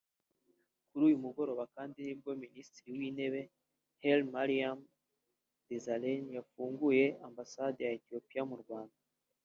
Kuri 0.87 1.01
uyu 1.07 1.23
mugoroba 1.25 1.63
kandi 1.75 1.97
nibwo 2.05 2.31
Minisitiri 2.43 2.89
w’Intebe 2.99 3.41
Hailemariam 4.01 4.79
Desalegn 5.67 6.25
yafunguye 6.37 7.05
Ambasade 7.27 7.79
ya 7.85 7.95
Ethiopia 7.99 8.43
mu 8.51 8.57
Rwanda 8.63 8.97